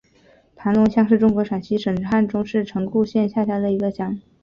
[0.55, 4.19] 盘龙乡是中国陕西省汉中市城固县下辖的一个乡。